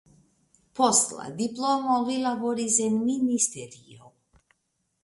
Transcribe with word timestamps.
Post 0.79 1.13
la 1.17 1.27
diplomo 1.41 1.99
li 2.09 2.17
laboris 2.25 2.79
en 2.87 2.99
ministerio. 3.07 4.13